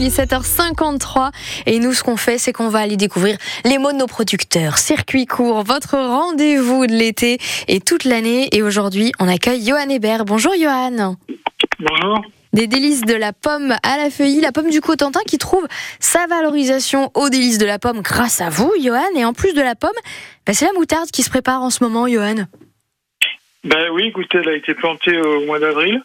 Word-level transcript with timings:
Il 0.00 0.06
est 0.06 0.16
7h53 0.16 1.32
et 1.66 1.80
nous 1.80 1.92
ce 1.92 2.04
qu'on 2.04 2.16
fait 2.16 2.38
c'est 2.38 2.52
qu'on 2.52 2.68
va 2.68 2.78
aller 2.78 2.96
découvrir 2.96 3.36
les 3.64 3.78
mots 3.78 3.90
de 3.90 3.96
nos 3.96 4.06
producteurs. 4.06 4.78
Circuit 4.78 5.26
court, 5.26 5.64
votre 5.64 5.98
rendez-vous 5.98 6.86
de 6.86 6.92
l'été 6.92 7.38
et 7.66 7.80
toute 7.80 8.04
l'année 8.04 8.48
et 8.52 8.62
aujourd'hui 8.62 9.10
on 9.18 9.26
accueille 9.26 9.60
Johan 9.66 9.88
Hébert. 9.88 10.24
Bonjour 10.24 10.52
Johan. 10.56 11.16
Bonjour. 11.80 12.22
Des 12.52 12.68
délices 12.68 13.00
de 13.00 13.14
la 13.14 13.32
pomme 13.32 13.74
à 13.82 13.96
la 13.96 14.08
feuillie, 14.08 14.40
la 14.40 14.52
pomme 14.52 14.70
du 14.70 14.80
Cotentin 14.80 15.22
qui 15.26 15.36
trouve 15.36 15.66
sa 15.98 16.28
valorisation 16.28 17.10
aux 17.14 17.28
délices 17.28 17.58
de 17.58 17.66
la 17.66 17.80
pomme 17.80 18.00
grâce 18.00 18.40
à 18.40 18.50
vous 18.50 18.72
Johan 18.80 19.02
et 19.16 19.24
en 19.24 19.32
plus 19.32 19.52
de 19.52 19.62
la 19.62 19.74
pomme, 19.74 19.90
bah, 20.46 20.54
c'est 20.54 20.66
la 20.66 20.72
moutarde 20.74 21.10
qui 21.10 21.24
se 21.24 21.28
prépare 21.28 21.60
en 21.60 21.70
ce 21.70 21.82
moment 21.82 22.06
Johan. 22.06 22.46
Ben 23.64 23.90
oui, 23.90 24.04
écoutez, 24.06 24.38
elle 24.38 24.48
a 24.48 24.54
été 24.54 24.74
plantée 24.74 25.20
au 25.20 25.44
mois 25.44 25.58
d'avril. 25.58 26.00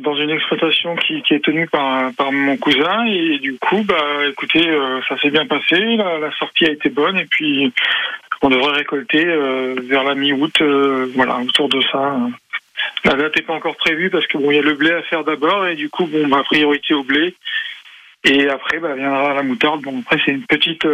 Dans 0.00 0.14
une 0.14 0.30
exploitation 0.30 0.96
qui, 0.96 1.22
est 1.30 1.44
tenue 1.44 1.66
par, 1.66 2.32
mon 2.32 2.56
cousin 2.56 3.04
et 3.06 3.38
du 3.38 3.58
coup, 3.58 3.82
bah, 3.84 4.26
écoutez, 4.28 4.66
euh, 4.68 5.00
ça 5.08 5.18
s'est 5.18 5.30
bien 5.30 5.46
passé. 5.46 5.96
La, 5.96 6.30
sortie 6.38 6.66
a 6.66 6.70
été 6.70 6.88
bonne 6.88 7.18
et 7.18 7.26
puis 7.26 7.72
on 8.42 8.48
devrait 8.48 8.78
récolter 8.78 9.24
euh, 9.26 9.74
vers 9.82 10.04
la 10.04 10.14
mi-août, 10.14 10.54
euh, 10.60 11.10
voilà, 11.14 11.38
autour 11.38 11.68
de 11.68 11.80
ça. 11.92 12.16
La 13.04 13.14
date 13.14 13.36
n'est 13.36 13.42
pas 13.42 13.54
encore 13.54 13.76
prévue 13.76 14.10
parce 14.10 14.26
que 14.26 14.38
bon, 14.38 14.50
il 14.50 14.56
y 14.56 14.58
a 14.58 14.62
le 14.62 14.74
blé 14.74 14.90
à 14.92 15.02
faire 15.02 15.24
d'abord 15.24 15.66
et 15.66 15.74
du 15.74 15.90
coup, 15.90 16.06
bon, 16.06 16.26
bah, 16.28 16.42
priorité 16.44 16.94
au 16.94 17.02
blé 17.02 17.34
et 18.24 18.48
après, 18.48 18.78
bah, 18.78 18.94
viendra 18.94 19.34
la 19.34 19.42
moutarde. 19.42 19.82
Bon, 19.82 20.00
après, 20.00 20.20
c'est 20.24 20.32
une 20.32 20.46
petite, 20.46 20.86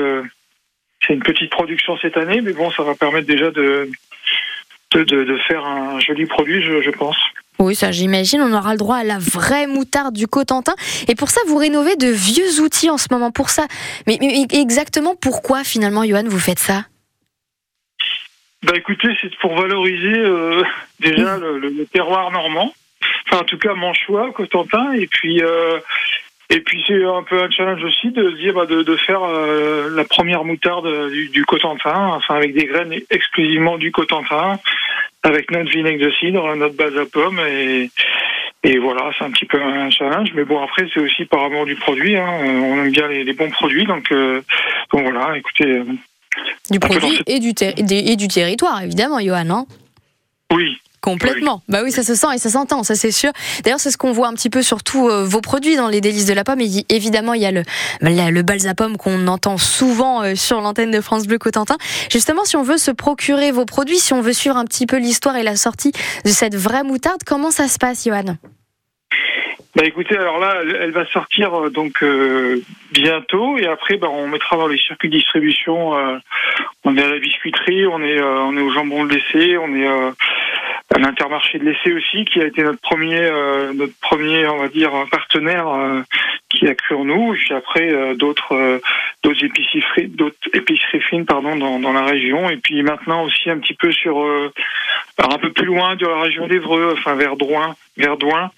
c'est 1.06 1.14
une 1.14 1.22
petite 1.22 1.50
production 1.50 1.96
cette 1.98 2.16
année, 2.16 2.40
mais 2.40 2.52
bon, 2.52 2.70
ça 2.70 2.82
va 2.82 2.94
permettre 2.94 3.26
déjà 3.26 3.50
de 3.50 3.88
de, 5.04 5.38
faire 5.48 5.64
un 5.64 6.00
joli 6.00 6.26
produit, 6.26 6.62
je 6.62 6.90
pense. 6.90 7.18
Oui, 7.58 7.74
ça 7.74 7.90
j'imagine, 7.90 8.40
on 8.42 8.52
aura 8.52 8.72
le 8.72 8.78
droit 8.78 8.96
à 8.96 9.04
la 9.04 9.18
vraie 9.18 9.66
moutarde 9.66 10.14
du 10.14 10.26
Cotentin. 10.26 10.74
Et 11.08 11.14
pour 11.14 11.30
ça, 11.30 11.40
vous 11.46 11.56
rénovez 11.56 11.96
de 11.96 12.08
vieux 12.08 12.60
outils 12.60 12.90
en 12.90 12.98
ce 12.98 13.06
moment 13.10 13.30
pour 13.30 13.48
ça. 13.48 13.66
Mais, 14.06 14.18
mais 14.20 14.46
exactement 14.52 15.14
pourquoi 15.16 15.64
finalement, 15.64 16.04
Johan, 16.04 16.24
vous 16.26 16.38
faites 16.38 16.58
ça? 16.58 16.84
Bah 18.62 18.72
écoutez, 18.74 19.08
c'est 19.20 19.34
pour 19.36 19.54
valoriser 19.54 20.18
euh, 20.18 20.64
déjà 21.00 21.38
le, 21.38 21.86
terroir 21.86 22.30
normand. 22.32 22.74
Enfin, 23.26 23.42
en 23.42 23.44
tout 23.44 23.58
cas, 23.58 23.74
mon 23.74 23.94
choix, 23.94 24.32
Cotentin. 24.32 24.92
Et 24.92 25.06
puis, 25.06 25.40
euh, 25.42 25.78
et 26.50 26.60
puis 26.60 26.82
c'est 26.86 27.04
un 27.04 27.22
peu 27.22 27.42
un 27.42 27.50
challenge 27.50 27.82
aussi 27.84 28.10
de 28.10 28.30
dire 28.32 28.54
bah, 28.54 28.66
de, 28.66 28.82
de, 28.82 28.96
faire 28.96 29.22
euh, 29.22 29.90
la 29.94 30.04
première 30.04 30.44
moutarde 30.44 31.10
du, 31.10 31.28
du, 31.28 31.44
Cotentin, 31.44 32.08
enfin 32.14 32.36
avec 32.36 32.54
des 32.54 32.66
graines 32.66 32.94
exclusivement 33.10 33.78
du 33.78 33.92
Cotentin, 33.92 34.58
avec 35.26 35.50
notre 35.50 35.70
vinaigre 35.70 36.04
de 36.06 36.10
cidre, 36.12 36.54
notre 36.56 36.76
base 36.76 36.96
à 36.96 37.04
pommes 37.04 37.40
et, 37.40 37.90
et 38.62 38.78
voilà, 38.78 39.10
c'est 39.18 39.24
un 39.24 39.30
petit 39.30 39.44
peu 39.44 39.60
un 39.60 39.90
challenge. 39.90 40.30
Mais 40.34 40.44
bon, 40.44 40.62
après 40.62 40.86
c'est 40.92 41.00
aussi 41.00 41.24
par 41.24 41.44
amour 41.44 41.66
du 41.66 41.74
produit. 41.74 42.16
Hein. 42.16 42.28
On 42.42 42.78
aime 42.82 42.90
bien 42.90 43.08
les, 43.08 43.24
les 43.24 43.32
bons 43.32 43.50
produits, 43.50 43.86
donc, 43.86 44.10
euh, 44.12 44.40
donc 44.92 45.02
voilà. 45.02 45.36
Écoutez, 45.36 45.66
euh, 45.66 45.84
du 46.70 46.78
produit 46.78 47.20
et 47.26 47.40
du, 47.40 47.52
et 47.60 48.16
du 48.16 48.28
territoire 48.28 48.82
évidemment, 48.82 49.20
Johan. 49.20 49.50
Hein 49.50 49.66
oui, 50.52 50.78
Complètement. 51.06 51.62
Oui. 51.68 51.72
Bah 51.72 51.80
oui, 51.84 51.92
ça 51.92 52.02
se 52.02 52.16
sent 52.16 52.26
et 52.34 52.38
ça 52.38 52.50
s'entend, 52.50 52.82
ça 52.82 52.96
c'est 52.96 53.12
sûr. 53.12 53.30
D'ailleurs, 53.62 53.78
c'est 53.78 53.92
ce 53.92 53.96
qu'on 53.96 54.10
voit 54.10 54.26
un 54.26 54.34
petit 54.34 54.50
peu 54.50 54.60
sur 54.60 54.82
tous 54.82 55.08
euh, 55.08 55.24
vos 55.24 55.40
produits 55.40 55.76
dans 55.76 55.86
les 55.86 56.00
délices 56.00 56.26
de 56.26 56.34
la 56.34 56.42
pomme. 56.42 56.60
Et 56.60 56.84
évidemment, 56.88 57.32
il 57.32 57.42
y 57.42 57.46
a 57.46 57.52
le, 57.52 57.62
le, 58.00 58.30
le 58.32 58.42
balsapome 58.42 58.96
qu'on 58.96 59.28
entend 59.28 59.56
souvent 59.56 60.24
euh, 60.24 60.34
sur 60.34 60.60
l'antenne 60.60 60.90
de 60.90 61.00
France 61.00 61.28
Bleu 61.28 61.38
Cotentin. 61.38 61.76
Justement, 62.10 62.44
si 62.44 62.56
on 62.56 62.64
veut 62.64 62.76
se 62.76 62.90
procurer 62.90 63.52
vos 63.52 63.66
produits, 63.66 63.98
si 63.98 64.14
on 64.14 64.20
veut 64.20 64.32
suivre 64.32 64.56
un 64.56 64.64
petit 64.64 64.86
peu 64.86 64.96
l'histoire 64.96 65.36
et 65.36 65.44
la 65.44 65.54
sortie 65.54 65.92
de 66.24 66.30
cette 66.30 66.56
vraie 66.56 66.82
moutarde, 66.82 67.20
comment 67.24 67.52
ça 67.52 67.68
se 67.68 67.78
passe, 67.78 68.04
Johan? 68.04 68.36
Bah 69.76 69.84
écoutez, 69.84 70.16
alors 70.16 70.38
là, 70.38 70.54
elle 70.80 70.92
va 70.92 71.04
sortir 71.06 71.54
euh, 71.54 71.68
donc 71.68 72.02
euh, 72.02 72.62
bientôt 72.92 73.58
et 73.58 73.66
après, 73.66 73.98
bah, 73.98 74.08
on 74.10 74.26
mettra 74.26 74.56
dans 74.56 74.68
les 74.68 74.78
circuits 74.78 75.10
de 75.10 75.16
distribution. 75.18 75.94
Euh, 75.94 76.16
on 76.84 76.96
est 76.96 77.02
à 77.02 77.10
la 77.10 77.18
biscuiterie, 77.18 77.86
on 77.86 78.02
est 78.02 78.18
euh, 78.18 78.40
on 78.40 78.56
est 78.56 78.62
au 78.62 78.72
jambon 78.72 79.04
de 79.04 79.14
l'essai, 79.14 79.58
on 79.58 79.74
est 79.74 79.86
euh, 80.96 80.98
à 80.98 80.98
l'intermarché 80.98 81.58
de 81.58 81.64
l'essai 81.64 81.92
aussi, 81.92 82.24
qui 82.24 82.40
a 82.40 82.46
été 82.46 82.62
notre 82.62 82.80
premier 82.80 83.30
notre 83.74 83.92
premier, 84.00 84.46
on 84.46 84.58
va 84.58 84.68
dire, 84.68 84.90
partenaire 85.10 85.66
qui 86.48 86.66
a 86.68 86.74
cru 86.74 86.94
en 86.94 87.04
nous. 87.04 87.34
Et 87.34 87.36
puis 87.36 87.54
après, 87.54 88.14
d'autres 88.16 88.80
d'autres 89.22 89.44
épiceries 89.44 90.08
d'autres 90.08 90.36
épiceries 90.54 91.00
fines, 91.00 91.26
pardon, 91.26 91.56
dans, 91.56 91.78
dans 91.78 91.92
la 91.92 92.04
région. 92.04 92.48
Et 92.50 92.56
puis 92.56 92.82
maintenant 92.82 93.24
aussi 93.24 93.50
un 93.50 93.58
petit 93.58 93.74
peu 93.74 93.92
sur 93.92 94.18
alors 95.18 95.34
un 95.34 95.38
peu 95.38 95.52
plus 95.52 95.66
loin 95.66 95.96
de 95.96 96.06
la 96.06 96.20
région 96.20 96.46
d'Evreux, 96.46 96.94
enfin 96.96 97.14
vers 97.14 97.36
Drouin, 97.36 97.74
vers 97.96 98.16
Douin 98.16 98.50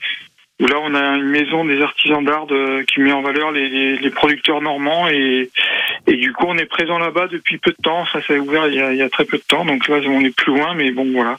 où 0.61 0.67
là 0.67 0.77
on 0.83 0.95
a 0.95 1.17
une 1.17 1.29
maison 1.29 1.65
des 1.65 1.81
artisans 1.81 2.25
d'art 2.25 2.47
qui 2.93 3.01
met 3.01 3.13
en 3.13 3.23
valeur 3.23 3.53
les, 3.53 3.69
les, 3.69 3.97
les, 3.97 4.11
producteurs 4.11 4.61
normands 4.61 5.09
et, 5.09 5.51
et 6.07 6.17
du 6.17 6.33
coup 6.33 6.47
on 6.49 6.59
est 6.59 6.67
présent 6.67 6.99
là-bas 6.99 7.29
depuis 7.29 7.59
peu 7.59 7.71
de 7.71 7.83
temps, 7.83 8.07
ça 8.07 8.21
s'est 8.23 8.39
ouvert 8.39 8.67
il 8.67 8.75
y, 8.75 8.81
a, 8.81 8.93
il 8.93 8.99
y, 8.99 9.03
a, 9.03 9.09
très 9.09 9.25
peu 9.25 9.39
de 9.39 9.43
temps, 9.43 9.65
donc 9.65 9.87
là 9.89 9.99
on 10.09 10.21
est 10.21 10.35
plus 10.35 10.53
loin 10.53 10.75
mais 10.75 10.91
bon 10.91 11.07
voilà. 11.13 11.39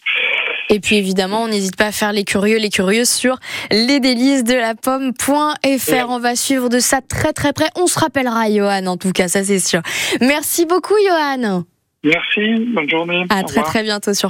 Et 0.70 0.80
puis 0.80 0.98
évidemment, 0.98 1.44
on 1.44 1.48
n'hésite 1.48 1.76
pas 1.76 1.88
à 1.88 1.92
faire 1.92 2.12
les 2.12 2.24
curieux, 2.24 2.58
les 2.58 2.70
curieuses 2.70 3.10
sur 3.10 3.38
lesdélices 3.72 4.44
de 4.44 4.54
la 4.54 4.76
pomme.fr. 4.76 5.30
Ouais. 5.70 6.04
On 6.08 6.20
va 6.20 6.36
suivre 6.36 6.70
de 6.70 6.80
ça 6.80 7.02
très 7.02 7.34
très 7.34 7.54
près. 7.54 7.70
On 7.76 7.88
se 7.88 8.00
rappellera, 8.00 8.50
Johan, 8.52 8.86
en 8.86 8.98
tout 8.98 9.12
cas, 9.12 9.28
ça 9.28 9.44
c'est 9.44 9.60
sûr. 9.60 9.82
Merci 10.22 10.66
beaucoup, 10.66 10.96
Johan. 11.08 11.64
Merci, 12.04 12.66
bonne 12.74 12.90
journée. 12.90 13.26
À 13.30 13.44
très 13.44 13.62
très 13.62 13.84
bientôt 13.84 14.14
sur 14.14 14.28